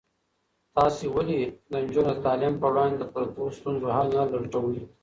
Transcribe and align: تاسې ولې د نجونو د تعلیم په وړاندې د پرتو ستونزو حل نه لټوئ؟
تاسې 0.75 1.05
ولې 1.15 1.41
د 1.71 1.73
نجونو 1.83 2.11
د 2.15 2.19
تعلیم 2.25 2.53
په 2.61 2.67
وړاندې 2.71 2.97
د 2.99 3.03
پرتو 3.13 3.41
ستونزو 3.57 3.85
حل 3.95 4.09
نه 4.17 4.23
لټوئ؟ 4.43 4.81